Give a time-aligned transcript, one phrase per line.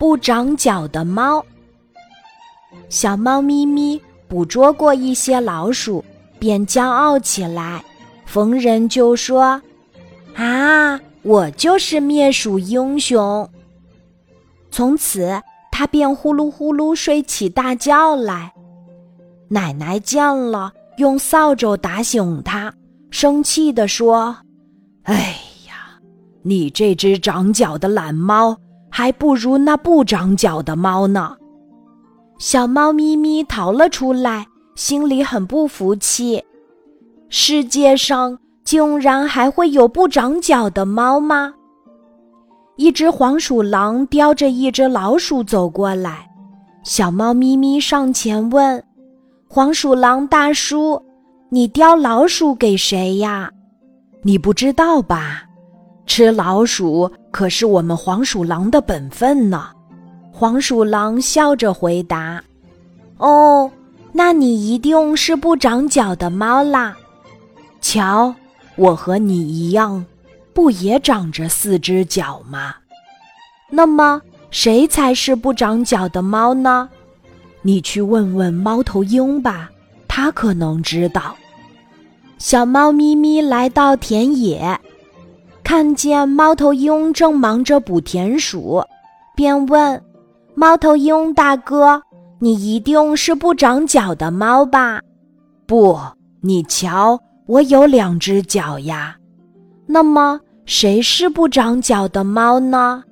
[0.00, 1.44] 不长脚的猫。
[2.88, 6.02] 小猫咪咪捕捉过一些老鼠，
[6.38, 7.84] 便骄傲起来，
[8.24, 9.60] 逢人就说
[10.34, 13.46] ：“啊，我就是灭鼠英雄。”
[14.72, 15.38] 从此，
[15.70, 18.50] 它便呼噜呼噜睡起大觉来。
[19.50, 22.72] 奶奶见了，用扫帚打醒它，
[23.10, 24.34] 生气地说
[25.04, 25.36] ：“哎
[25.68, 26.00] 呀，
[26.40, 28.56] 你这只长脚的懒猫，
[28.90, 31.36] 还不如那不长脚的猫呢。”
[32.38, 36.42] 小猫咪咪逃了出来，心里很不服气。
[37.28, 41.54] 世界上竟然还会有不长脚的猫吗？
[42.76, 46.30] 一只黄鼠狼叼着一只老鼠走过来，
[46.82, 48.82] 小猫咪咪上前问。
[49.46, 51.02] 黄鼠狼大叔，
[51.50, 53.50] 你叼老鼠给谁呀？
[54.22, 55.42] 你不知道吧？
[56.06, 59.68] 吃老鼠可是我们黄鼠狼的本分呢。
[60.32, 62.42] 黄鼠狼笑着回答
[63.18, 63.70] ：“哦，
[64.12, 66.96] 那你一定是不长脚的猫啦。
[67.80, 68.34] 瞧，
[68.76, 70.04] 我和你一样，
[70.54, 72.74] 不也长着四只脚吗？
[73.68, 74.20] 那么，
[74.50, 76.88] 谁才是不长脚的猫呢？”
[77.62, 79.70] 你去问问猫头鹰吧，
[80.08, 81.36] 它可能知道。
[82.38, 84.80] 小猫咪咪来到田野，
[85.70, 88.82] 看见猫头鹰正忙着捕田鼠，
[89.36, 90.02] 便问
[90.52, 92.02] ：“猫头鹰大哥，
[92.40, 95.00] 你一定是不长脚的猫吧
[95.68, 95.96] ？”“不，
[96.40, 99.16] 你瞧，我有两只脚呀。
[99.86, 103.04] ”“那么，谁是不长脚的猫呢？”“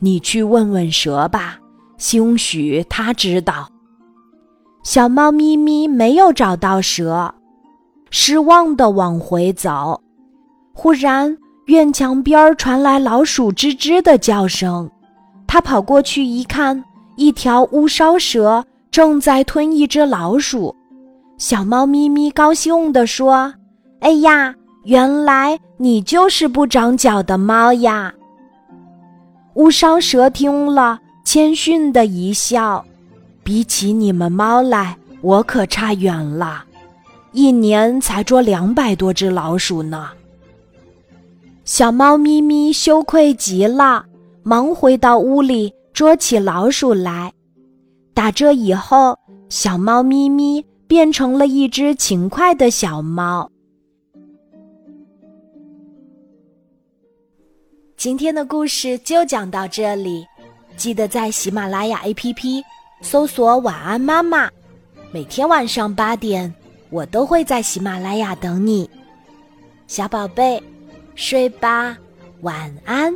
[0.00, 1.56] 你去问问蛇吧。”
[1.98, 3.68] 兴许他知道。
[4.82, 7.32] 小猫咪咪没有找到蛇，
[8.10, 10.00] 失望的往回走。
[10.74, 14.90] 忽然，院墙边传来老鼠吱吱的叫声。
[15.46, 16.82] 它跑过去一看，
[17.16, 20.74] 一条乌梢蛇正在吞一只老鼠。
[21.38, 23.52] 小猫咪咪高兴地说
[24.00, 24.54] ：“哎呀，
[24.84, 28.12] 原来你就是不长脚的猫呀！”
[29.54, 31.00] 乌梢蛇听了。
[31.24, 32.84] 谦逊的一笑，
[33.42, 36.62] 比起你们猫来，我可差远了，
[37.32, 40.10] 一年才捉两百多只老鼠呢。
[41.66, 44.04] 小猫咪咪羞愧极了，
[44.44, 47.32] 忙回到屋里捉起老鼠来。
[48.14, 49.18] 打这以后，
[49.48, 53.50] 小猫咪咪变成了一只勤快的小猫。
[57.96, 60.24] 今天的故事就讲到这里。
[60.76, 62.62] 记得在喜马拉雅 APP
[63.00, 64.48] 搜索“晚安妈妈”，
[65.10, 66.54] 每天晚上八点，
[66.90, 68.88] 我都会在喜马拉雅等你，
[69.88, 70.62] 小宝贝，
[71.16, 71.98] 睡吧，
[72.42, 73.12] 晚安。